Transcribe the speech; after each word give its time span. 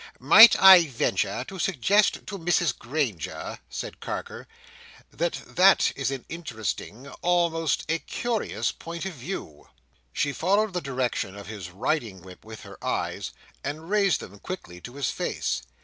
"Might 0.17 0.59
I 0.59 0.87
venture 0.87 1.43
to 1.43 1.59
suggest 1.59 2.25
to 2.25 2.39
Mrs 2.39 2.75
Granger," 2.75 3.59
said 3.69 3.99
Carker, 3.99 4.47
"that 5.11 5.33
that 5.45 5.91
is 5.95 6.09
an 6.09 6.25
interesting—almost 6.27 7.85
a 7.87 7.99
curious—point 7.99 9.05
of 9.05 9.13
view?" 9.13 9.69
She 10.11 10.33
followed 10.33 10.73
the 10.73 10.81
direction 10.81 11.35
of 11.35 11.45
his 11.45 11.69
riding 11.69 12.23
whip 12.23 12.43
with 12.43 12.61
her 12.61 12.83
eyes, 12.83 13.29
and 13.63 13.91
raised 13.91 14.21
them 14.21 14.39
quickly 14.39 14.81
to 14.81 14.95
his 14.95 15.11
face. 15.11 15.61